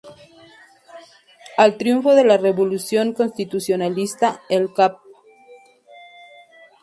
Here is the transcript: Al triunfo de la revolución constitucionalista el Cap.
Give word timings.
Al 1.57 1.77
triunfo 1.77 2.15
de 2.15 2.23
la 2.25 2.37
revolución 2.37 3.13
constitucionalista 3.13 4.41
el 4.49 4.73
Cap. 4.73 4.97